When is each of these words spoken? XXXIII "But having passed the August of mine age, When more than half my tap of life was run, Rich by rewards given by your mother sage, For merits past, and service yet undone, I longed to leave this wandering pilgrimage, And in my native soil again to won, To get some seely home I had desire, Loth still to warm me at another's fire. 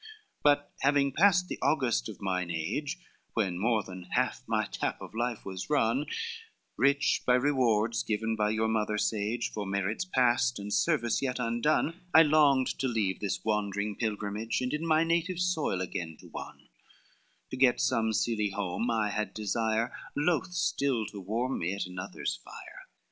XXXIII 0.01 0.41
"But 0.41 0.73
having 0.79 1.11
passed 1.11 1.47
the 1.47 1.59
August 1.61 2.09
of 2.09 2.19
mine 2.21 2.49
age, 2.49 2.97
When 3.35 3.59
more 3.59 3.83
than 3.83 4.07
half 4.13 4.41
my 4.47 4.65
tap 4.65 4.99
of 4.99 5.13
life 5.13 5.45
was 5.45 5.69
run, 5.69 6.07
Rich 6.75 7.21
by 7.23 7.35
rewards 7.35 8.01
given 8.01 8.35
by 8.35 8.49
your 8.49 8.67
mother 8.67 8.97
sage, 8.97 9.51
For 9.51 9.63
merits 9.63 10.03
past, 10.03 10.57
and 10.57 10.73
service 10.73 11.21
yet 11.21 11.37
undone, 11.37 12.01
I 12.15 12.23
longed 12.23 12.79
to 12.79 12.87
leave 12.87 13.19
this 13.19 13.45
wandering 13.45 13.95
pilgrimage, 13.95 14.59
And 14.59 14.73
in 14.73 14.87
my 14.87 15.03
native 15.03 15.37
soil 15.39 15.81
again 15.81 16.17
to 16.21 16.29
won, 16.29 16.69
To 17.51 17.55
get 17.57 17.79
some 17.79 18.11
seely 18.11 18.49
home 18.49 18.89
I 18.89 19.11
had 19.11 19.35
desire, 19.35 19.93
Loth 20.17 20.51
still 20.53 21.05
to 21.11 21.19
warm 21.21 21.59
me 21.59 21.75
at 21.75 21.85
another's 21.85 22.37
fire. 22.43 22.87